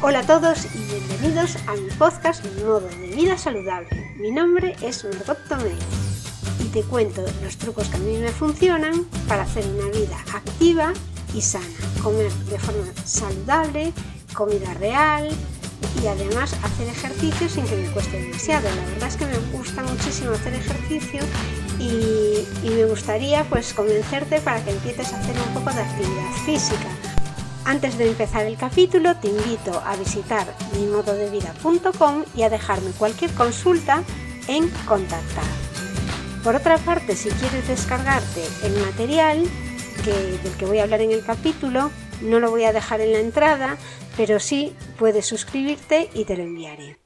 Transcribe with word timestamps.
Hola 0.00 0.20
a 0.20 0.22
todos 0.22 0.64
y 0.76 0.78
bienvenidos 0.78 1.56
a 1.66 1.74
mi 1.74 1.90
podcast 1.98 2.44
Modo 2.60 2.82
de 2.82 3.08
Vida 3.16 3.36
Saludable. 3.36 4.14
Mi 4.16 4.30
nombre 4.30 4.76
es 4.80 5.04
Margot 5.04 5.38
Tomé 5.48 5.72
y 6.60 6.68
te 6.68 6.84
cuento 6.84 7.24
los 7.42 7.56
trucos 7.56 7.88
que 7.88 7.96
a 7.96 8.00
mí 8.00 8.16
me 8.16 8.28
funcionan 8.28 9.06
para 9.26 9.42
hacer 9.42 9.66
una 9.66 9.90
vida 9.90 10.16
activa 10.32 10.92
y 11.34 11.40
sana. 11.40 11.66
Comer 12.00 12.30
de 12.30 12.60
forma 12.60 12.84
saludable, 13.04 13.92
comida 14.34 14.72
real 14.74 15.30
y 16.00 16.06
además 16.06 16.54
hacer 16.62 16.86
ejercicio 16.86 17.48
sin 17.48 17.64
que 17.64 17.74
me 17.74 17.90
cueste 17.90 18.20
demasiado. 18.22 18.68
La 18.68 18.86
verdad 18.92 19.08
es 19.08 19.16
que 19.16 19.26
me 19.26 19.38
gusta 19.52 19.82
muchísimo 19.82 20.30
hacer 20.30 20.54
ejercicio 20.54 21.22
y, 21.80 22.46
y 22.64 22.70
me 22.70 22.84
gustaría 22.84 23.42
pues 23.50 23.74
convencerte 23.74 24.40
para 24.42 24.64
que 24.64 24.70
empieces 24.70 25.12
a 25.12 25.18
hacer 25.18 25.34
un 25.36 25.54
poco 25.54 25.74
de 25.74 25.82
actividad 25.82 26.32
física 26.46 26.97
antes 27.68 27.98
de 27.98 28.08
empezar 28.08 28.46
el 28.46 28.56
capítulo, 28.56 29.14
te 29.16 29.28
invito 29.28 29.82
a 29.84 29.94
visitar 29.94 30.46
mimododevida.com 30.72 32.24
y 32.34 32.42
a 32.42 32.48
dejarme 32.48 32.92
cualquier 32.92 33.30
consulta 33.32 34.02
en 34.48 34.70
contactar. 34.86 35.44
Por 36.42 36.56
otra 36.56 36.78
parte, 36.78 37.14
si 37.14 37.28
quieres 37.28 37.68
descargarte 37.68 38.42
el 38.64 38.72
material 38.86 39.44
del 40.06 40.56
que 40.58 40.64
voy 40.64 40.78
a 40.78 40.84
hablar 40.84 41.02
en 41.02 41.12
el 41.12 41.22
capítulo, 41.22 41.90
no 42.22 42.40
lo 42.40 42.50
voy 42.50 42.64
a 42.64 42.72
dejar 42.72 43.02
en 43.02 43.12
la 43.12 43.20
entrada, 43.20 43.76
pero 44.16 44.40
sí 44.40 44.74
puedes 44.98 45.26
suscribirte 45.26 46.08
y 46.14 46.24
te 46.24 46.38
lo 46.38 46.44
enviaré. 46.44 46.98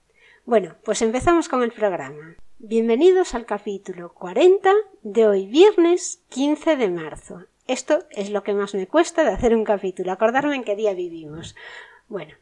Bueno, 0.44 0.76
pues 0.84 1.02
empezamos 1.02 1.48
con 1.48 1.64
el 1.64 1.72
programa. 1.72 2.36
Bienvenidos 2.58 3.34
al 3.34 3.46
capítulo 3.46 4.14
40 4.14 4.72
de 5.02 5.26
hoy 5.26 5.46
viernes 5.48 6.22
15 6.28 6.76
de 6.76 6.88
marzo. 6.88 7.46
Esto 7.72 8.04
es 8.10 8.28
lo 8.28 8.42
que 8.42 8.52
más 8.52 8.74
me 8.74 8.86
cuesta 8.86 9.24
de 9.24 9.30
hacer 9.30 9.56
un 9.56 9.64
capítulo, 9.64 10.12
acordarme 10.12 10.56
en 10.56 10.62
qué 10.62 10.76
día 10.76 10.92
vivimos. 10.92 11.56
Bueno, 12.06 12.34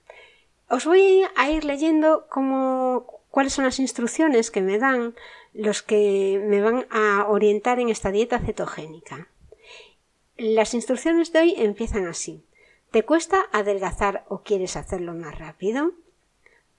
os 0.69 0.87
voy 0.87 1.23
a 1.37 1.49
ir 1.49 1.65
leyendo 1.65 2.27
cómo, 2.29 3.07
cuáles 3.31 3.53
son 3.53 3.65
las 3.65 3.79
instrucciones 3.79 4.51
que 4.51 4.61
me 4.61 4.81
dan 4.81 5.15
los 5.55 5.85
que 5.85 6.43
me 6.45 6.61
van 6.61 6.85
a 6.91 7.29
orientar 7.29 7.79
en 7.79 7.91
esta 7.91 8.11
dieta 8.11 8.41
cetogénica. 8.41 9.29
Las 10.37 10.75
instrucciones 10.75 11.33
de 11.33 11.39
hoy 11.39 11.55
empiezan 11.59 12.09
así. 12.09 12.43
¿Te 12.91 13.05
cuesta 13.05 13.47
adelgazar 13.53 14.25
o 14.29 14.43
quieres 14.43 14.75
hacerlo 14.75 15.15
más 15.15 15.39
rápido? 15.39 15.93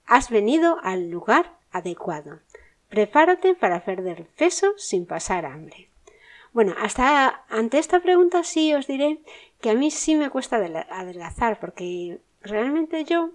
Has 0.04 0.28
venido 0.28 0.76
al 0.82 1.08
lugar 1.08 1.54
adecuado. 1.70 2.40
Prepárate 2.90 3.54
para 3.54 3.82
perder 3.82 4.26
peso 4.36 4.74
sin 4.76 5.06
pasar 5.06 5.46
hambre. 5.46 5.88
Bueno, 6.52 6.74
hasta 6.78 7.44
ante 7.48 7.78
esta 7.78 8.00
pregunta 8.00 8.44
sí 8.44 8.74
os 8.74 8.86
diré 8.86 9.20
que 9.60 9.70
a 9.70 9.74
mí 9.74 9.90
sí 9.90 10.16
me 10.16 10.30
cuesta 10.30 10.56
adelgazar 10.56 11.58
porque 11.60 12.20
realmente 12.42 13.04
yo 13.04 13.30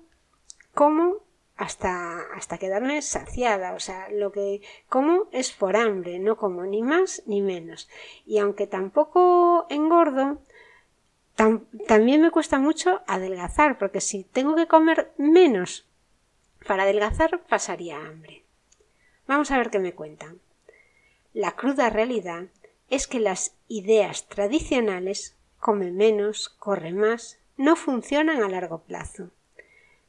como 0.74 1.28
hasta, 1.58 2.22
hasta 2.36 2.58
quedarme 2.60 3.02
saciada. 3.02 3.74
O 3.74 3.80
sea, 3.80 4.10
lo 4.12 4.32
que 4.32 4.62
como 4.88 5.28
es 5.32 5.52
por 5.52 5.76
hambre, 5.76 6.20
no 6.20 6.38
como 6.38 6.64
ni 6.64 6.84
más 6.84 7.24
ni 7.26 7.42
menos. 7.42 7.90
Y 8.26 8.38
aunque 8.38 8.68
tampoco 8.68 9.66
engordo, 9.70 10.40
también 11.88 12.22
me 12.22 12.32
cuesta 12.32 12.60
mucho 12.60 13.02
adelgazar, 13.08 13.78
porque 13.78 14.02
si 14.02 14.24
tengo 14.24 14.56
que 14.56 14.68
comer 14.68 15.12
menos 15.18 15.88
para 16.68 16.84
adelgazar, 16.84 17.42
pasaría 17.48 17.98
hambre. 17.98 18.44
Vamos 19.28 19.52
a 19.52 19.58
ver 19.58 19.70
qué 19.70 19.80
me 19.80 19.94
cuentan. 19.94 20.40
La 21.34 21.52
cruda 21.52 21.90
realidad 21.90 22.46
es 22.90 23.08
que 23.08 23.20
las 23.20 23.54
ideas 23.68 24.28
tradicionales 24.28 25.36
come 25.60 25.92
menos, 25.92 26.50
corre 26.50 26.92
más, 26.92 27.40
no 27.58 27.76
funcionan 27.76 28.44
a 28.44 28.50
largo 28.50 28.80
plazo. 28.80 29.32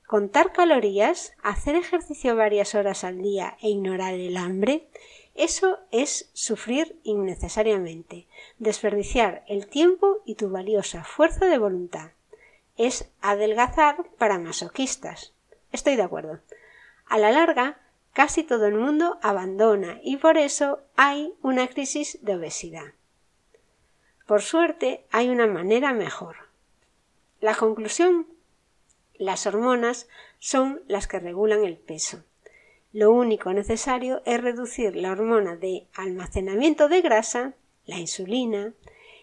Contar 0.07 0.53
calorías, 0.53 1.35
hacer 1.43 1.75
ejercicio 1.75 2.35
varias 2.37 2.75
horas 2.75 3.05
al 3.05 3.21
día 3.21 3.57
e 3.61 3.69
ignorar 3.69 4.15
el 4.15 4.37
hambre, 4.37 4.89
eso 5.35 5.79
es 5.91 6.31
sufrir 6.33 6.99
innecesariamente, 7.05 8.27
desperdiciar 8.59 9.45
el 9.47 9.67
tiempo 9.67 10.19
y 10.25 10.35
tu 10.35 10.51
valiosa 10.51 11.05
fuerza 11.05 11.47
de 11.47 11.59
voluntad. 11.59 12.11
Es 12.77 13.11
adelgazar 13.21 14.05
para 14.19 14.39
masoquistas. 14.39 15.33
Estoy 15.73 15.97
de 15.97 16.03
acuerdo. 16.03 16.41
A 17.07 17.19
la 17.19 17.31
larga, 17.31 17.79
casi 18.19 18.43
todo 18.43 18.67
el 18.67 18.75
mundo 18.75 19.17
abandona 19.23 20.01
y 20.03 20.17
por 20.17 20.39
eso 20.39 20.81
hay 20.97 21.33
una 21.41 21.69
crisis 21.69 22.19
de 22.21 22.35
obesidad. 22.35 22.95
Por 24.27 24.43
suerte 24.43 25.05
hay 25.13 25.29
una 25.29 25.47
manera 25.47 25.93
mejor. 25.93 26.35
La 27.41 27.55
conclusión 27.55 28.27
las 29.19 29.47
hormonas 29.47 30.09
son 30.41 30.83
las 30.89 31.07
que 31.07 31.21
regulan 31.21 31.65
el 31.65 31.77
peso. 31.77 32.25
Lo 32.93 33.13
único 33.13 33.53
necesario 33.53 34.21
es 34.27 34.43
reducir 34.43 34.97
la 34.97 35.13
hormona 35.13 35.55
de 35.55 35.87
almacenamiento 35.95 36.89
de 36.89 37.03
grasa, 37.03 37.55
la 37.87 38.01
insulina, 38.01 38.75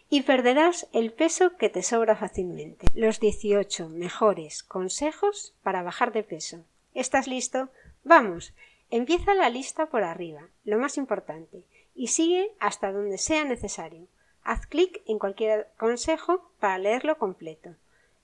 y 0.10 0.22
perderás 0.22 0.88
el 0.94 1.12
peso 1.12 1.58
que 1.58 1.68
te 1.68 1.84
sobra 1.84 2.16
fácilmente. 2.16 2.88
Los 2.94 3.20
18 3.20 3.90
mejores 3.90 4.64
consejos 4.64 5.54
para 5.64 5.84
bajar 5.84 6.14
de 6.14 6.24
peso. 6.24 6.64
¿Estás 6.94 7.28
listo? 7.28 7.68
Vamos, 8.06 8.54
Empieza 8.90 9.34
la 9.34 9.50
lista 9.50 9.88
por 9.88 10.04
arriba, 10.04 10.48
lo 10.64 10.78
más 10.78 10.98
importante, 10.98 11.64
y 11.96 12.08
sigue 12.08 12.52
hasta 12.60 12.92
donde 12.92 13.18
sea 13.18 13.44
necesario. 13.44 14.08
Haz 14.44 14.68
clic 14.68 15.02
en 15.08 15.18
cualquier 15.18 15.70
consejo 15.78 16.52
para 16.60 16.78
leerlo 16.78 17.18
completo. 17.18 17.76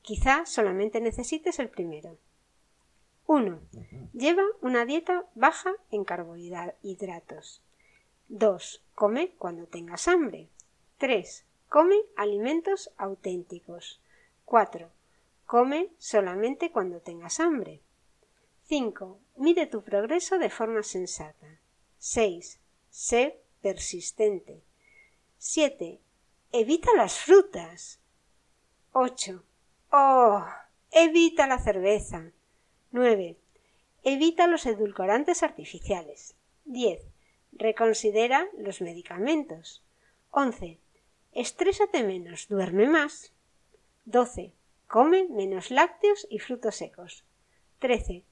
Quizá 0.02 0.46
solamente 0.46 1.02
necesites 1.02 1.60
el 1.60 1.70
primero. 1.70 2.18
1. 3.26 3.60
Lleva 4.14 4.44
una 4.62 4.86
dieta 4.86 5.26
baja 5.36 5.74
en 5.90 6.04
carbohidratos. 6.04 7.62
2. 8.28 8.84
Come 8.94 9.32
cuando 9.38 9.66
tengas 9.68 10.08
hambre. 10.08 10.50
3. 10.98 11.46
Come 11.70 11.96
alimentos 12.18 12.92
auténticos. 12.98 14.02
4. 14.46 14.90
Come 15.46 15.90
solamente 15.98 16.72
cuando 16.72 17.00
tengas 17.00 17.40
hambre. 17.40 17.80
5. 18.68 19.18
Mide 19.36 19.66
tu 19.66 19.84
progreso 19.84 20.38
de 20.38 20.50
forma 20.50 20.84
sensata. 20.84 21.60
6. 22.00 22.60
Sé 22.90 23.42
persistente. 23.62 24.62
7. 25.38 26.00
Evita 26.52 26.92
las 26.96 27.18
frutas. 27.20 28.00
8. 28.92 29.44
Oh. 29.92 30.46
Evita 30.92 31.48
la 31.48 31.60
cerveza. 31.60 32.32
9. 32.92 33.38
Evita 34.04 34.48
los 34.48 34.66
edulcorantes 34.66 35.44
artificiales. 35.44 36.36
10. 36.66 37.02
Reconsidera 37.54 38.48
los 38.58 38.82
medicamentos. 38.82 39.84
11. 40.32 40.80
Estrésate 41.34 42.04
menos, 42.04 42.48
duerme 42.50 42.88
más. 42.88 43.32
12. 44.06 44.54
Come 44.88 45.28
menos 45.30 45.72
lácteos 45.72 46.28
y 46.30 46.40
frutos 46.40 46.76
secos. 46.76 47.24
13. 47.80 48.24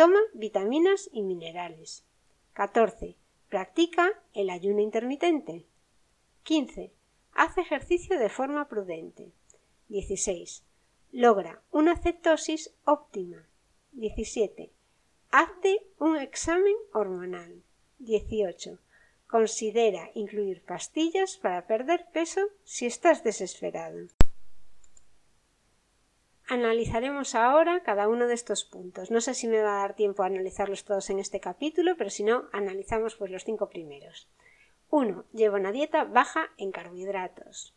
Toma 0.00 0.20
vitaminas 0.32 1.10
y 1.12 1.20
minerales. 1.20 2.06
14. 2.54 3.18
Practica 3.50 4.10
el 4.32 4.48
ayuno 4.48 4.80
intermitente. 4.80 5.66
15. 6.44 6.90
Haz 7.34 7.58
ejercicio 7.58 8.18
de 8.18 8.30
forma 8.30 8.66
prudente. 8.66 9.30
16. 9.90 10.64
Logra 11.12 11.60
una 11.70 11.98
cetosis 11.98 12.74
óptima. 12.86 13.46
17. 13.92 14.72
Hazte 15.32 15.86
un 15.98 16.16
examen 16.16 16.76
hormonal. 16.94 17.62
18. 17.98 18.78
Considera 19.26 20.10
incluir 20.14 20.64
pastillas 20.64 21.36
para 21.36 21.66
perder 21.66 22.06
peso 22.10 22.40
si 22.64 22.86
estás 22.86 23.22
desesperado. 23.22 24.06
Analizaremos 26.50 27.36
ahora 27.36 27.84
cada 27.84 28.08
uno 28.08 28.26
de 28.26 28.34
estos 28.34 28.64
puntos. 28.64 29.12
No 29.12 29.20
sé 29.20 29.34
si 29.34 29.46
me 29.46 29.62
va 29.62 29.76
a 29.76 29.82
dar 29.82 29.94
tiempo 29.94 30.24
a 30.24 30.26
analizarlos 30.26 30.84
todos 30.84 31.08
en 31.08 31.20
este 31.20 31.38
capítulo, 31.38 31.94
pero 31.96 32.10
si 32.10 32.24
no, 32.24 32.48
analizamos 32.50 33.14
pues 33.14 33.30
los 33.30 33.44
cinco 33.44 33.68
primeros. 33.68 34.28
1. 34.90 35.26
Llevo 35.32 35.54
una 35.54 35.70
dieta 35.70 36.02
baja 36.02 36.50
en 36.58 36.72
carbohidratos. 36.72 37.72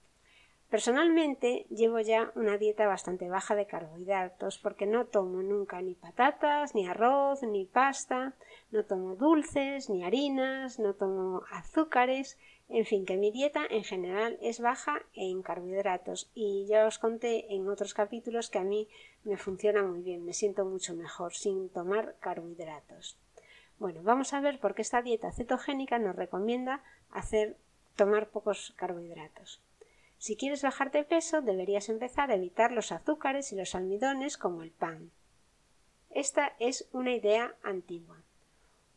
Personalmente 0.71 1.67
llevo 1.69 1.99
ya 1.99 2.31
una 2.33 2.57
dieta 2.57 2.87
bastante 2.87 3.29
baja 3.29 3.53
de 3.53 3.67
carbohidratos 3.67 4.57
porque 4.57 4.87
no 4.87 5.05
tomo 5.05 5.43
nunca 5.43 5.79
ni 5.83 5.93
patatas, 5.93 6.73
ni 6.73 6.87
arroz, 6.87 7.43
ni 7.43 7.65
pasta, 7.65 8.33
no 8.71 8.85
tomo 8.85 9.15
dulces, 9.15 9.91
ni 9.91 10.03
harinas, 10.03 10.79
no 10.79 10.95
tomo 10.95 11.43
azúcares 11.51 12.39
en 12.73 12.87
fin, 12.87 13.05
que 13.05 13.17
mi 13.17 13.29
dieta 13.29 13.67
en 13.69 13.83
general 13.83 14.39
es 14.41 14.59
baja 14.59 15.03
en 15.13 15.43
carbohidratos 15.43 16.31
y 16.33 16.65
ya 16.65 16.87
os 16.87 16.97
conté 16.97 17.53
en 17.53 17.69
otros 17.69 17.93
capítulos 17.93 18.49
que 18.49 18.57
a 18.57 18.63
mí 18.63 18.89
me 19.23 19.37
funciona 19.37 19.83
muy 19.83 20.01
bien, 20.01 20.25
me 20.25 20.33
siento 20.33 20.65
mucho 20.65 20.95
mejor 20.95 21.35
sin 21.35 21.69
tomar 21.69 22.15
carbohidratos. 22.19 23.15
Bueno, 23.77 24.01
vamos 24.01 24.33
a 24.33 24.41
ver 24.41 24.59
por 24.59 24.73
qué 24.73 24.81
esta 24.81 25.03
dieta 25.03 25.31
cetogénica 25.31 25.99
nos 25.99 26.15
recomienda 26.15 26.83
hacer 27.11 27.57
tomar 27.95 28.29
pocos 28.29 28.73
carbohidratos. 28.75 29.61
Si 30.17 30.35
quieres 30.35 30.63
bajar 30.63 30.89
de 30.89 31.03
peso, 31.03 31.43
deberías 31.43 31.89
empezar 31.89 32.31
a 32.31 32.35
evitar 32.35 32.71
los 32.71 32.91
azúcares 32.91 33.51
y 33.51 33.55
los 33.55 33.75
almidones 33.75 34.35
como 34.35 34.63
el 34.63 34.71
pan. 34.71 35.11
esta 36.09 36.53
es 36.57 36.87
una 36.91 37.11
idea 37.11 37.53
antigua. 37.61 38.17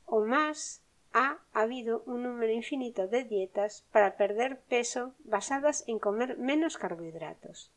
O 0.07 0.25
más 0.25 0.81
ha 1.19 1.39
habido 1.55 2.03
un 2.05 2.25
número 2.25 2.53
infinito 2.53 3.09
de 3.09 3.25
dietas 3.25 3.87
para 3.91 4.19
perder 4.19 4.61
peso 4.61 5.15
basadas 5.21 5.83
en 5.87 5.99
comer 5.99 6.37
menos 6.37 6.77
carbohidratos. 6.77 7.73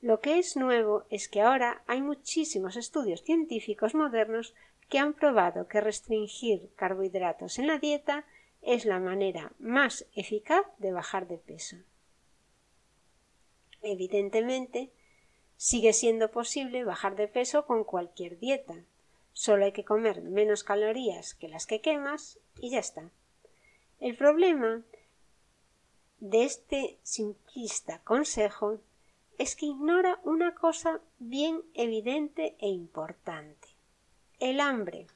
Lo 0.00 0.20
que 0.20 0.40
es 0.40 0.56
nuevo 0.56 1.04
es 1.10 1.28
que 1.28 1.42
ahora 1.42 1.84
hay 1.86 2.02
muchísimos 2.02 2.74
estudios 2.74 3.22
científicos 3.22 3.94
modernos 3.94 4.52
que 4.88 4.98
han 4.98 5.12
probado 5.12 5.68
que 5.68 5.80
restringir 5.80 6.70
carbohidratos 6.74 7.60
en 7.60 7.68
la 7.68 7.78
dieta 7.78 8.24
es 8.62 8.84
la 8.84 8.98
manera 8.98 9.52
más 9.60 10.06
eficaz 10.16 10.66
de 10.78 10.90
bajar 10.90 11.28
de 11.28 11.38
peso. 11.38 11.76
Evidentemente, 13.80 14.90
sigue 15.56 15.92
siendo 15.92 16.32
posible 16.32 16.82
bajar 16.82 17.14
de 17.14 17.28
peso 17.28 17.64
con 17.64 17.84
cualquier 17.84 18.40
dieta. 18.40 18.74
Solo 19.40 19.64
hay 19.64 19.72
que 19.72 19.86
comer 19.86 20.20
menos 20.20 20.64
calorías 20.64 21.32
que 21.32 21.48
las 21.48 21.66
que 21.66 21.80
quemas 21.80 22.38
y 22.58 22.68
ya 22.68 22.78
está. 22.78 23.10
El 23.98 24.14
problema 24.14 24.82
de 26.18 26.44
este 26.44 26.98
simplista 27.02 28.02
consejo 28.02 28.82
es 29.38 29.56
que 29.56 29.64
ignora 29.64 30.20
una 30.24 30.54
cosa 30.54 31.00
bien 31.18 31.62
evidente 31.72 32.54
e 32.58 32.68
importante. 32.68 33.68
El 34.40 34.60
hambre. 34.60 35.06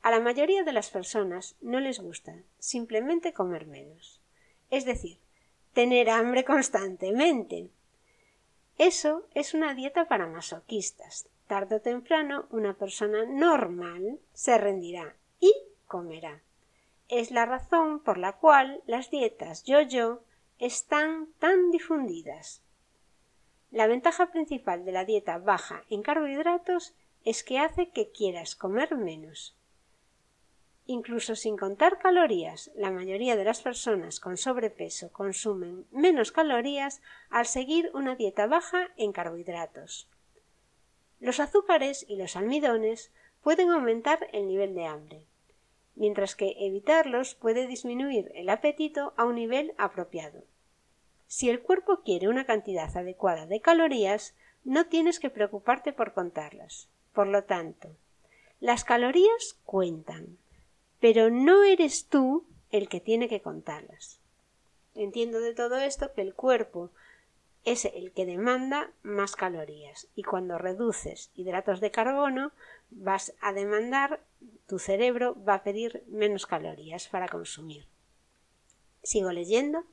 A 0.00 0.10
la 0.10 0.20
mayoría 0.20 0.62
de 0.62 0.72
las 0.72 0.88
personas 0.88 1.56
no 1.60 1.80
les 1.80 2.00
gusta 2.00 2.44
simplemente 2.58 3.34
comer 3.34 3.66
menos. 3.66 4.22
Es 4.70 4.86
decir, 4.86 5.18
tener 5.74 6.08
hambre 6.08 6.46
constantemente. 6.46 7.68
Eso 8.78 9.28
es 9.34 9.52
una 9.52 9.74
dieta 9.74 10.08
para 10.08 10.26
masoquistas. 10.26 11.28
Tarde 11.54 11.76
o 11.76 11.80
temprano 11.80 12.48
una 12.50 12.74
persona 12.74 13.26
normal 13.26 14.18
se 14.32 14.58
rendirá 14.58 15.14
y 15.38 15.54
comerá. 15.86 16.42
Es 17.08 17.30
la 17.30 17.46
razón 17.46 18.00
por 18.00 18.18
la 18.18 18.32
cual 18.32 18.82
las 18.88 19.08
dietas 19.08 19.62
yo-yo 19.62 20.24
están 20.58 21.28
tan 21.38 21.70
difundidas. 21.70 22.60
La 23.70 23.86
ventaja 23.86 24.32
principal 24.32 24.84
de 24.84 24.90
la 24.90 25.04
dieta 25.04 25.38
baja 25.38 25.84
en 25.90 26.02
carbohidratos 26.02 26.92
es 27.24 27.44
que 27.44 27.60
hace 27.60 27.90
que 27.90 28.10
quieras 28.10 28.56
comer 28.56 28.96
menos. 28.96 29.56
Incluso 30.86 31.36
sin 31.36 31.56
contar 31.56 32.00
calorías, 32.00 32.72
la 32.74 32.90
mayoría 32.90 33.36
de 33.36 33.44
las 33.44 33.62
personas 33.62 34.18
con 34.18 34.38
sobrepeso 34.38 35.12
consumen 35.12 35.86
menos 35.92 36.32
calorías 36.32 37.00
al 37.30 37.46
seguir 37.46 37.92
una 37.94 38.16
dieta 38.16 38.48
baja 38.48 38.88
en 38.96 39.12
carbohidratos. 39.12 40.08
Los 41.20 41.40
azúcares 41.40 42.04
y 42.08 42.16
los 42.16 42.36
almidones 42.36 43.12
pueden 43.42 43.70
aumentar 43.70 44.28
el 44.32 44.46
nivel 44.46 44.74
de 44.74 44.86
hambre, 44.86 45.26
mientras 45.94 46.34
que 46.34 46.54
evitarlos 46.58 47.34
puede 47.34 47.66
disminuir 47.66 48.32
el 48.34 48.48
apetito 48.48 49.14
a 49.16 49.24
un 49.24 49.36
nivel 49.36 49.74
apropiado. 49.78 50.44
Si 51.26 51.50
el 51.50 51.60
cuerpo 51.60 52.00
quiere 52.04 52.28
una 52.28 52.46
cantidad 52.46 52.96
adecuada 52.96 53.46
de 53.46 53.60
calorías, 53.60 54.34
no 54.64 54.86
tienes 54.86 55.20
que 55.20 55.30
preocuparte 55.30 55.92
por 55.92 56.14
contarlas. 56.14 56.88
Por 57.12 57.26
lo 57.26 57.44
tanto, 57.44 57.96
las 58.60 58.84
calorías 58.84 59.58
cuentan, 59.64 60.38
pero 61.00 61.30
no 61.30 61.64
eres 61.64 62.08
tú 62.08 62.46
el 62.70 62.88
que 62.88 63.00
tiene 63.00 63.28
que 63.28 63.42
contarlas. 63.42 64.20
Entiendo 64.94 65.40
de 65.40 65.54
todo 65.54 65.76
esto 65.78 66.12
que 66.12 66.22
el 66.22 66.34
cuerpo 66.34 66.90
es 67.64 67.84
el 67.86 68.12
que 68.12 68.26
demanda 68.26 68.92
más 69.02 69.36
calorías 69.36 70.08
y 70.14 70.22
cuando 70.22 70.58
reduces 70.58 71.30
hidratos 71.34 71.80
de 71.80 71.90
carbono 71.90 72.52
vas 72.90 73.34
a 73.40 73.52
demandar 73.52 74.20
tu 74.66 74.78
cerebro 74.78 75.36
va 75.44 75.54
a 75.54 75.62
pedir 75.62 76.04
menos 76.06 76.46
calorías 76.46 77.08
para 77.08 77.28
consumir. 77.28 77.86
Sigo 79.02 79.32
leyendo. 79.32 79.84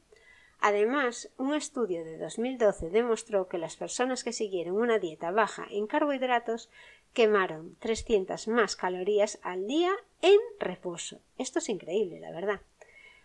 Además, 0.60 1.32
un 1.38 1.56
estudio 1.56 2.04
de 2.06 2.18
2012 2.18 2.90
demostró 2.90 3.48
que 3.48 3.58
las 3.58 3.76
personas 3.76 4.24
que 4.24 4.32
siguieron 4.32 4.76
una 4.76 5.00
dieta 5.00 5.32
baja 5.32 5.66
en 5.72 5.88
carbohidratos 5.88 6.70
quemaron 7.14 7.76
300 7.80 8.48
más 8.48 8.76
calorías 8.76 9.40
al 9.42 9.66
día 9.66 9.92
en 10.22 10.40
reposo. 10.60 11.20
Esto 11.38 11.60
es 11.60 11.68
increíble, 11.70 12.20
la 12.20 12.32
verdad. 12.32 12.62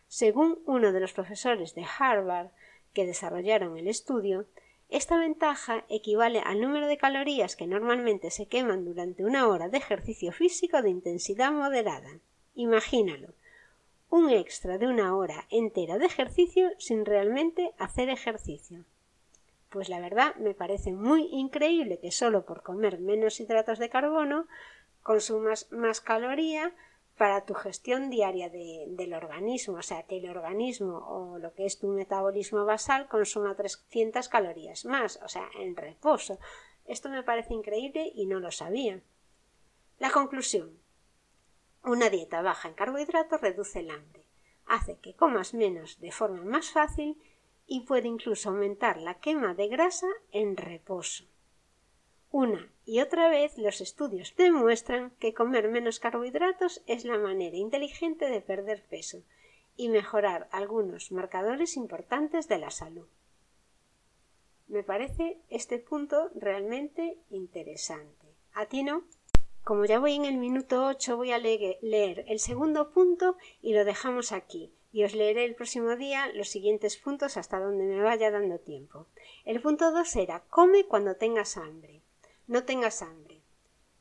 Según 0.08 0.60
uno 0.66 0.92
de 0.92 1.00
los 1.00 1.12
profesores 1.12 1.74
de 1.74 1.84
Harvard 1.98 2.48
que 2.96 3.04
desarrollaron 3.04 3.76
el 3.76 3.88
estudio, 3.88 4.46
esta 4.88 5.18
ventaja 5.18 5.84
equivale 5.90 6.40
al 6.40 6.62
número 6.62 6.86
de 6.86 6.96
calorías 6.96 7.54
que 7.54 7.66
normalmente 7.66 8.30
se 8.30 8.46
queman 8.46 8.86
durante 8.86 9.22
una 9.22 9.48
hora 9.48 9.68
de 9.68 9.76
ejercicio 9.76 10.32
físico 10.32 10.80
de 10.80 10.88
intensidad 10.88 11.52
moderada. 11.52 12.08
Imagínalo, 12.54 13.34
un 14.08 14.30
extra 14.30 14.78
de 14.78 14.86
una 14.86 15.14
hora 15.14 15.44
entera 15.50 15.98
de 15.98 16.06
ejercicio 16.06 16.70
sin 16.78 17.04
realmente 17.04 17.74
hacer 17.76 18.08
ejercicio. 18.08 18.86
Pues 19.68 19.90
la 19.90 20.00
verdad 20.00 20.34
me 20.36 20.54
parece 20.54 20.92
muy 20.92 21.28
increíble 21.32 21.98
que 21.98 22.10
solo 22.10 22.46
por 22.46 22.62
comer 22.62 22.98
menos 22.98 23.40
hidratos 23.40 23.78
de 23.78 23.90
carbono 23.90 24.46
consumas 25.02 25.70
más 25.70 26.00
caloría 26.00 26.72
para 27.16 27.44
tu 27.46 27.54
gestión 27.54 28.10
diaria 28.10 28.50
del 28.50 29.14
organismo, 29.14 29.78
o 29.78 29.82
sea, 29.82 30.02
que 30.02 30.18
el 30.18 30.28
organismo 30.28 30.98
o 30.98 31.38
lo 31.38 31.54
que 31.54 31.64
es 31.64 31.78
tu 31.78 31.88
metabolismo 31.88 32.64
basal 32.64 33.08
consuma 33.08 33.56
300 33.56 34.28
calorías 34.28 34.84
más, 34.84 35.18
o 35.22 35.28
sea, 35.28 35.48
en 35.58 35.76
reposo. 35.76 36.38
Esto 36.84 37.08
me 37.08 37.22
parece 37.22 37.54
increíble 37.54 38.12
y 38.14 38.26
no 38.26 38.38
lo 38.38 38.50
sabía. 38.50 39.00
La 39.98 40.10
conclusión. 40.10 40.78
Una 41.82 42.10
dieta 42.10 42.42
baja 42.42 42.68
en 42.68 42.74
carbohidratos 42.74 43.40
reduce 43.40 43.80
el 43.80 43.90
hambre, 43.90 44.26
hace 44.66 44.98
que 44.98 45.14
comas 45.14 45.54
menos 45.54 46.00
de 46.00 46.12
forma 46.12 46.42
más 46.42 46.70
fácil 46.70 47.16
y 47.66 47.80
puede 47.80 48.08
incluso 48.08 48.50
aumentar 48.50 48.98
la 48.98 49.14
quema 49.14 49.54
de 49.54 49.68
grasa 49.68 50.08
en 50.32 50.56
reposo. 50.56 51.24
Una 52.30 52.70
y 52.84 53.00
otra 53.00 53.28
vez 53.28 53.56
los 53.56 53.80
estudios 53.80 54.34
demuestran 54.36 55.10
que 55.18 55.34
comer 55.34 55.68
menos 55.68 56.00
carbohidratos 56.00 56.82
es 56.86 57.04
la 57.04 57.18
manera 57.18 57.56
inteligente 57.56 58.28
de 58.28 58.40
perder 58.40 58.84
peso 58.84 59.22
y 59.76 59.88
mejorar 59.88 60.48
algunos 60.50 61.12
marcadores 61.12 61.76
importantes 61.76 62.48
de 62.48 62.58
la 62.58 62.70
salud. 62.70 63.06
Me 64.68 64.82
parece 64.82 65.38
este 65.48 65.78
punto 65.78 66.30
realmente 66.34 67.18
interesante. 67.30 68.26
¿A 68.52 68.66
ti 68.66 68.82
no? 68.82 69.04
Como 69.62 69.84
ya 69.84 69.98
voy 69.98 70.14
en 70.14 70.24
el 70.24 70.36
minuto 70.36 70.86
8, 70.86 71.16
voy 71.16 71.32
a 71.32 71.38
leer 71.38 72.24
el 72.28 72.38
segundo 72.38 72.90
punto 72.90 73.36
y 73.60 73.74
lo 73.74 73.84
dejamos 73.84 74.32
aquí. 74.32 74.72
Y 74.92 75.04
os 75.04 75.14
leeré 75.14 75.44
el 75.44 75.54
próximo 75.54 75.96
día 75.96 76.28
los 76.34 76.48
siguientes 76.48 76.96
puntos 76.96 77.36
hasta 77.36 77.58
donde 77.60 77.84
me 77.84 78.00
vaya 78.00 78.30
dando 78.30 78.58
tiempo. 78.58 79.06
El 79.44 79.60
punto 79.60 79.92
2 79.92 80.16
era 80.16 80.44
come 80.50 80.84
cuando 80.84 81.16
tengas 81.16 81.56
hambre. 81.56 81.95
No 82.48 82.64
tengas 82.64 83.02
hambre. 83.02 83.42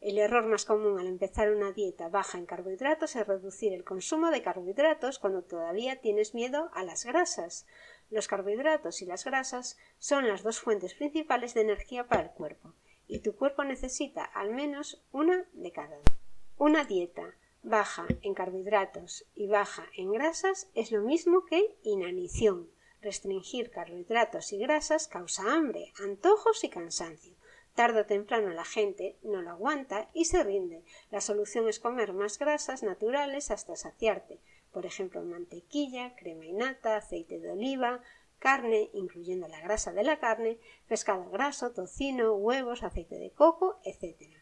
El 0.01 0.19
error 0.19 0.45
más 0.45 0.65
común 0.65 0.99
al 0.99 1.07
empezar 1.07 1.49
una 1.49 1.71
dieta 1.71 2.09
baja 2.09 2.37
en 2.37 2.45
carbohidratos 2.45 3.15
es 3.15 3.25
reducir 3.25 3.73
el 3.73 3.83
consumo 3.83 4.29
de 4.29 4.43
carbohidratos 4.43 5.17
cuando 5.17 5.41
todavía 5.41 5.99
tienes 5.99 6.35
miedo 6.35 6.69
a 6.75 6.83
las 6.83 7.05
grasas. 7.05 7.65
Los 8.11 8.27
carbohidratos 8.27 9.01
y 9.01 9.07
las 9.07 9.25
grasas 9.25 9.79
son 9.97 10.27
las 10.27 10.43
dos 10.43 10.59
fuentes 10.59 10.93
principales 10.93 11.55
de 11.55 11.61
energía 11.61 12.07
para 12.07 12.21
el 12.21 12.29
cuerpo 12.29 12.73
y 13.07 13.19
tu 13.19 13.35
cuerpo 13.35 13.63
necesita 13.63 14.23
al 14.23 14.53
menos 14.53 15.03
una 15.11 15.47
de 15.53 15.71
cada 15.71 15.97
dos. 15.97 16.17
Una 16.57 16.85
dieta 16.85 17.33
baja 17.63 18.05
en 18.21 18.35
carbohidratos 18.35 19.25
y 19.33 19.47
baja 19.47 19.87
en 19.97 20.11
grasas 20.11 20.69
es 20.75 20.91
lo 20.91 21.01
mismo 21.01 21.45
que 21.45 21.77
inanición. 21.81 22.69
Restringir 23.01 23.71
carbohidratos 23.71 24.53
y 24.53 24.59
grasas 24.59 25.07
causa 25.07 25.51
hambre, 25.51 25.93
antojos 25.99 26.63
y 26.63 26.69
cansancio. 26.69 27.34
Tarde 27.75 28.01
o 28.01 28.05
temprano 28.05 28.50
la 28.51 28.63
gente 28.63 29.17
no 29.22 29.41
lo 29.41 29.51
aguanta 29.51 30.10
y 30.13 30.25
se 30.25 30.41
rinde. 30.44 30.84
La 31.12 31.20
solución 31.20 31.67
es 31.67 31.82
comer 31.82 32.13
más 32.13 32.39
grasas 32.39 32.84
naturales 32.84 33.51
hasta 33.51 33.75
saciarte. 33.75 34.39
Por 34.72 34.86
ejemplo, 34.86 35.22
mantequilla, 35.24 36.15
crema 36.15 36.46
y 36.46 36.53
nata, 36.53 36.96
aceite 36.96 37.38
de 37.38 37.51
oliva, 37.51 38.01
carne, 38.39 38.89
incluyendo 38.94 39.50
la 39.50 39.60
grasa 39.60 39.91
de 39.91 40.03
la 40.03 40.20
carne, 40.20 40.58
pescado 40.88 41.29
graso, 41.29 41.74
tocino, 41.74 42.34
huevos, 42.36 42.82
aceite 42.82 43.20
de 43.20 43.32
coco, 43.32 43.79
etc. 43.84 44.38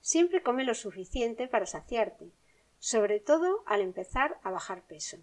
Siempre 0.00 0.42
come 0.42 0.64
lo 0.64 0.74
suficiente 0.74 1.46
para 1.46 1.66
saciarte, 1.66 2.32
sobre 2.80 3.20
todo 3.20 3.62
al 3.66 3.80
empezar 3.80 4.40
a 4.42 4.50
bajar 4.50 4.82
peso. 4.86 5.18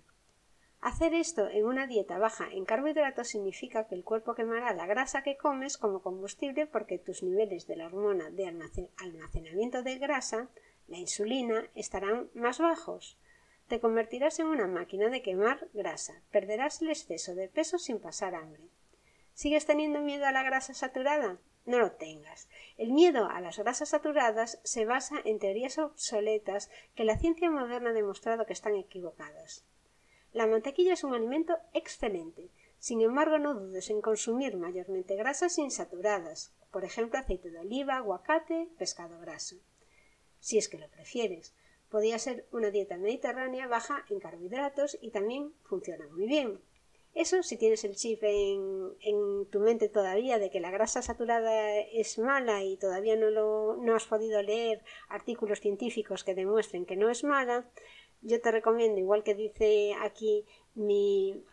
Hacer 0.80 1.14
esto 1.14 1.50
en 1.50 1.66
una 1.66 1.88
dieta 1.88 2.20
baja 2.20 2.50
en 2.52 2.64
carbohidratos 2.64 3.28
significa 3.28 3.88
que 3.88 3.96
el 3.96 4.04
cuerpo 4.04 4.36
quemará 4.36 4.74
la 4.74 4.86
grasa 4.86 5.24
que 5.24 5.36
comes 5.36 5.78
como 5.78 6.02
combustible 6.02 6.68
porque 6.68 7.00
tus 7.00 7.24
niveles 7.24 7.66
de 7.68 7.76
la 7.76 7.88
hormona 7.88 8.30
de 8.30 8.46
almacenamiento 8.98 9.82
de 9.82 9.98
grasa, 9.98 10.50
la 10.88 10.98
insulina, 10.98 11.70
estarán 11.76 12.30
más 12.34 12.60
bajos. 12.60 13.18
Te 13.68 13.80
convertirás 13.80 14.40
en 14.40 14.48
una 14.48 14.68
máquina 14.68 15.10
de 15.10 15.22
quemar 15.22 15.68
grasa, 15.74 16.22
perderás 16.32 16.82
el 16.82 16.90
exceso 16.90 17.36
de 17.36 17.50
peso 17.50 17.80
sin 17.80 18.00
pasar 18.00 18.36
hambre. 18.36 18.70
¿Sigues 19.34 19.66
teniendo 19.66 20.00
miedo 20.02 20.26
a 20.26 20.32
la 20.32 20.44
grasa 20.44 20.74
saturada? 20.74 21.40
no 21.68 21.80
lo 21.80 21.92
tengas. 21.92 22.48
El 22.78 22.94
miedo 22.94 23.30
a 23.30 23.42
las 23.42 23.60
grasas 23.60 23.90
saturadas 23.90 24.60
se 24.64 24.86
basa 24.86 25.18
en 25.26 25.38
teorías 25.38 25.78
obsoletas 25.78 26.72
que 26.96 27.04
la 27.04 27.18
ciencia 27.18 27.52
moderna 27.52 27.90
ha 27.90 27.94
demostrado 27.94 28.46
que 28.46 28.54
están 28.54 28.76
equivocadas. 28.76 29.66
La 30.34 30.48
mantequilla 30.48 30.94
es 30.94 31.04
un 31.04 31.14
alimento 31.14 31.58
excelente, 31.74 32.50
sin 32.80 33.02
embargo 33.02 33.38
no 33.40 33.54
dudes 33.54 33.90
en 33.90 34.02
consumir 34.02 34.58
mayormente 34.58 35.16
grasas 35.16 35.58
insaturadas, 35.58 36.54
por 36.72 36.84
ejemplo 36.84 37.20
aceite 37.20 37.50
de 37.50 37.60
oliva, 37.60 37.98
aguacate, 37.98 38.70
pescado 38.78 39.20
graso. 39.20 39.56
Si 40.40 40.58
es 40.58 40.70
que 40.70 40.78
lo 40.78 40.90
prefieres, 40.90 41.56
podría 41.90 42.20
ser 42.20 42.46
una 42.52 42.70
dieta 42.70 42.98
mediterránea 42.98 43.68
baja 43.68 44.06
en 44.10 44.20
carbohidratos 44.20 44.98
y 45.02 45.12
también 45.12 45.54
funciona 45.64 46.08
muy 46.08 46.28
bien. 46.28 46.62
Eso 47.14 47.42
si 47.42 47.58
tienes 47.58 47.84
el 47.84 47.96
chip 47.96 48.20
en, 48.22 49.48
tu 49.50 49.60
mente 49.60 49.90
todavía 49.90 50.38
de 50.38 50.52
que 50.52 50.60
la 50.60 50.70
grasa 50.70 51.02
saturada 51.02 51.80
es 51.80 52.20
mala 52.20 52.64
y 52.64 52.78
todavía 52.78 53.16
no, 53.16 53.32
lo, 53.32 53.76
no 53.78 53.96
has 53.96 54.06
podido 54.06 54.42
leer 54.44 54.84
artículos 55.10 55.60
científicos 55.60 56.24
que 56.24 56.36
demuestren 56.36 56.86
que 56.86 56.96
no 56.96 57.10
es 57.10 57.24
mala, 57.24 57.68
yo 58.28 58.42
te 58.42 58.52
recomiendo, 58.52 59.00
igual 59.00 59.24
que 59.24 59.36
dice 59.36 59.94
aquí 60.02 60.46
mi, 60.76 61.44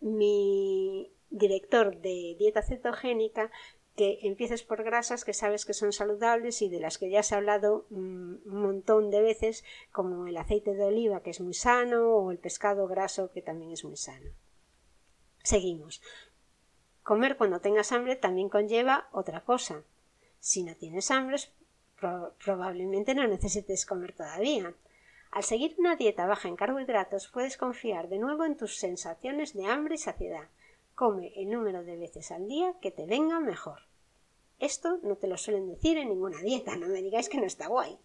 mi 0.00 1.12
director 1.30 1.96
de 2.00 2.36
dieta 2.38 2.62
cetogénica, 2.62 3.50
que 3.94 4.18
empieces 4.22 4.62
por 4.62 4.84
grasas 4.84 5.24
que 5.24 5.32
sabes 5.32 5.64
que 5.64 5.72
son 5.72 5.92
saludables 5.92 6.60
y 6.60 6.68
de 6.68 6.80
las 6.80 6.98
que 6.98 7.08
ya 7.08 7.22
se 7.22 7.34
ha 7.34 7.38
hablado 7.38 7.86
un 7.90 8.42
montón 8.44 9.10
de 9.10 9.22
veces, 9.22 9.64
como 9.90 10.26
el 10.26 10.36
aceite 10.36 10.74
de 10.74 10.84
oliva, 10.84 11.22
que 11.22 11.30
es 11.30 11.40
muy 11.40 11.54
sano, 11.54 12.14
o 12.16 12.30
el 12.30 12.38
pescado 12.38 12.86
graso, 12.86 13.30
que 13.32 13.40
también 13.40 13.72
es 13.72 13.84
muy 13.84 13.96
sano. 13.96 14.30
Seguimos. 15.42 16.02
Comer 17.02 17.36
cuando 17.36 17.60
tengas 17.60 17.92
hambre 17.92 18.16
también 18.16 18.48
conlleva 18.48 19.08
otra 19.12 19.44
cosa. 19.44 19.84
Si 20.40 20.62
no 20.62 20.76
tienes 20.76 21.10
hambre, 21.10 21.38
probablemente 22.44 23.14
no 23.14 23.26
necesites 23.26 23.86
comer 23.86 24.12
todavía. 24.12 24.74
Al 25.30 25.42
seguir 25.42 25.74
una 25.78 25.96
dieta 25.96 26.26
baja 26.26 26.48
en 26.48 26.56
carbohidratos, 26.56 27.28
puedes 27.28 27.56
confiar 27.56 28.08
de 28.08 28.18
nuevo 28.18 28.44
en 28.44 28.56
tus 28.56 28.76
sensaciones 28.76 29.54
de 29.54 29.66
hambre 29.66 29.96
y 29.96 29.98
saciedad. 29.98 30.48
Come 30.94 31.32
el 31.36 31.50
número 31.50 31.84
de 31.84 31.96
veces 31.96 32.30
al 32.30 32.48
día 32.48 32.74
que 32.80 32.90
te 32.90 33.06
venga 33.06 33.38
mejor. 33.40 33.80
Esto 34.58 34.98
no 35.02 35.16
te 35.16 35.26
lo 35.26 35.36
suelen 35.36 35.68
decir 35.68 35.98
en 35.98 36.08
ninguna 36.08 36.40
dieta, 36.40 36.76
no 36.76 36.88
me 36.88 37.02
digáis 37.02 37.28
que 37.28 37.38
no 37.38 37.44
está 37.44 37.66
guay. 37.66 37.98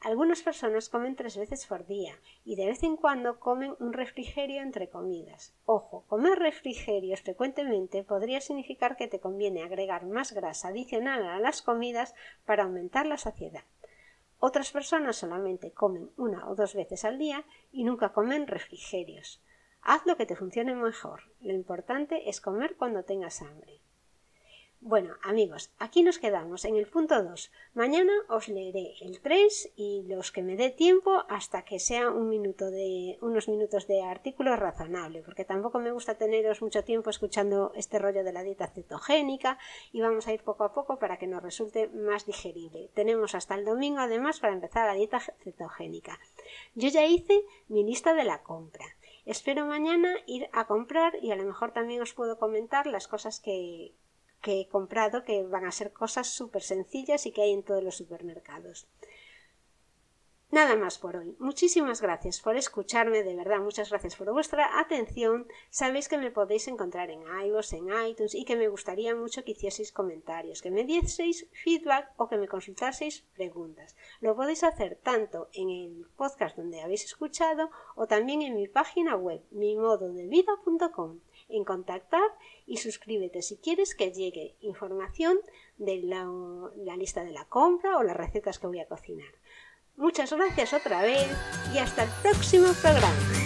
Algunas 0.00 0.42
personas 0.42 0.90
comen 0.90 1.16
tres 1.16 1.38
veces 1.38 1.64
por 1.66 1.86
día 1.86 2.14
y 2.44 2.54
de 2.56 2.66
vez 2.66 2.82
en 2.82 2.96
cuando 2.96 3.40
comen 3.40 3.74
un 3.80 3.94
refrigerio 3.94 4.60
entre 4.60 4.90
comidas. 4.90 5.54
Ojo, 5.64 6.04
comer 6.06 6.38
refrigerios 6.38 7.22
frecuentemente 7.22 8.04
podría 8.04 8.40
significar 8.42 8.96
que 8.96 9.08
te 9.08 9.20
conviene 9.20 9.62
agregar 9.62 10.04
más 10.04 10.32
grasa 10.32 10.68
adicional 10.68 11.26
a 11.26 11.40
las 11.40 11.62
comidas 11.62 12.14
para 12.44 12.64
aumentar 12.64 13.06
la 13.06 13.16
saciedad. 13.16 13.64
Otras 14.48 14.70
personas 14.70 15.16
solamente 15.16 15.72
comen 15.72 16.12
una 16.16 16.48
o 16.48 16.54
dos 16.54 16.76
veces 16.76 17.04
al 17.04 17.18
día 17.18 17.44
y 17.72 17.82
nunca 17.82 18.12
comen 18.12 18.46
refrigerios. 18.46 19.42
Haz 19.82 20.06
lo 20.06 20.16
que 20.16 20.24
te 20.24 20.36
funcione 20.36 20.72
mejor. 20.76 21.22
Lo 21.40 21.52
importante 21.52 22.30
es 22.30 22.40
comer 22.40 22.76
cuando 22.76 23.02
tengas 23.02 23.42
hambre. 23.42 23.80
Bueno, 24.88 25.16
amigos, 25.24 25.72
aquí 25.80 26.04
nos 26.04 26.20
quedamos 26.20 26.64
en 26.64 26.76
el 26.76 26.86
punto 26.86 27.20
2. 27.20 27.50
Mañana 27.74 28.12
os 28.28 28.46
leeré 28.46 28.94
el 29.00 29.20
3 29.20 29.72
y 29.74 30.04
los 30.06 30.30
que 30.30 30.44
me 30.44 30.54
dé 30.54 30.70
tiempo 30.70 31.24
hasta 31.28 31.64
que 31.64 31.80
sea 31.80 32.12
un 32.12 32.28
minuto 32.28 32.70
de, 32.70 33.18
unos 33.20 33.48
minutos 33.48 33.88
de 33.88 34.04
artículo 34.04 34.54
razonable, 34.54 35.22
porque 35.22 35.44
tampoco 35.44 35.80
me 35.80 35.90
gusta 35.90 36.18
teneros 36.18 36.62
mucho 36.62 36.84
tiempo 36.84 37.10
escuchando 37.10 37.72
este 37.74 37.98
rollo 37.98 38.22
de 38.22 38.32
la 38.32 38.44
dieta 38.44 38.68
cetogénica 38.68 39.58
y 39.90 40.02
vamos 40.02 40.28
a 40.28 40.32
ir 40.32 40.44
poco 40.44 40.62
a 40.62 40.72
poco 40.72 41.00
para 41.00 41.18
que 41.18 41.26
nos 41.26 41.42
resulte 41.42 41.88
más 41.88 42.24
digerible. 42.24 42.88
Tenemos 42.94 43.34
hasta 43.34 43.56
el 43.56 43.64
domingo 43.64 43.98
además 43.98 44.38
para 44.38 44.52
empezar 44.52 44.86
la 44.86 44.94
dieta 44.94 45.18
cetogénica. 45.18 46.20
Yo 46.76 46.90
ya 46.90 47.04
hice 47.04 47.42
mi 47.66 47.82
lista 47.82 48.14
de 48.14 48.22
la 48.22 48.44
compra. 48.44 48.86
Espero 49.24 49.66
mañana 49.66 50.14
ir 50.28 50.48
a 50.52 50.68
comprar 50.68 51.14
y 51.20 51.32
a 51.32 51.36
lo 51.36 51.42
mejor 51.42 51.72
también 51.72 52.02
os 52.02 52.14
puedo 52.14 52.38
comentar 52.38 52.86
las 52.86 53.08
cosas 53.08 53.40
que, 53.40 53.92
que 54.46 54.60
he 54.60 54.68
comprado 54.68 55.24
que 55.24 55.42
van 55.42 55.64
a 55.66 55.72
ser 55.72 55.88
cosas 55.92 56.28
súper 56.28 56.62
sencillas 56.62 57.26
y 57.26 57.32
que 57.32 57.42
hay 57.42 57.52
en 57.52 57.64
todos 57.64 57.82
los 57.82 57.96
supermercados. 57.96 58.86
Nada 60.52 60.76
más 60.76 60.98
por 60.98 61.16
hoy. 61.16 61.34
Muchísimas 61.40 62.00
gracias 62.00 62.40
por 62.40 62.54
escucharme, 62.56 63.24
de 63.24 63.34
verdad, 63.34 63.58
muchas 63.58 63.90
gracias 63.90 64.14
por 64.14 64.32
vuestra 64.32 64.78
atención. 64.78 65.48
Sabéis 65.70 66.08
que 66.08 66.16
me 66.16 66.30
podéis 66.30 66.68
encontrar 66.68 67.10
en 67.10 67.22
iVoox, 67.22 67.72
en 67.72 67.88
iTunes 68.08 68.36
y 68.36 68.44
que 68.44 68.54
me 68.54 68.68
gustaría 68.68 69.16
mucho 69.16 69.42
que 69.42 69.50
hicieseis 69.50 69.90
comentarios, 69.90 70.62
que 70.62 70.70
me 70.70 70.84
dieseis 70.84 71.48
feedback 71.64 72.12
o 72.16 72.28
que 72.28 72.38
me 72.38 72.46
consultaseis 72.46 73.24
preguntas. 73.34 73.96
Lo 74.20 74.36
podéis 74.36 74.62
hacer 74.62 74.96
tanto 75.02 75.48
en 75.54 75.70
el 75.70 76.06
podcast 76.16 76.56
donde 76.56 76.82
habéis 76.82 77.04
escuchado 77.04 77.70
o 77.96 78.06
también 78.06 78.42
en 78.42 78.54
mi 78.54 78.68
página 78.68 79.16
web, 79.16 79.42
mimododevida.com. 79.50 81.18
En 81.48 81.64
contactar 81.64 82.28
y 82.66 82.78
suscríbete 82.78 83.42
si 83.42 83.56
quieres 83.56 83.94
que 83.94 84.12
llegue 84.12 84.56
información 84.60 85.38
de 85.78 86.02
la 86.02 86.96
lista 86.96 87.24
de 87.24 87.32
la 87.32 87.44
compra 87.44 87.96
o 87.98 88.02
las 88.02 88.16
recetas 88.16 88.58
que 88.58 88.66
voy 88.66 88.80
a 88.80 88.88
cocinar. 88.88 89.32
Muchas 89.96 90.32
gracias 90.32 90.74
otra 90.74 91.02
vez 91.02 91.26
y 91.74 91.78
hasta 91.78 92.04
el 92.04 92.10
próximo 92.22 92.66
programa. 92.82 93.45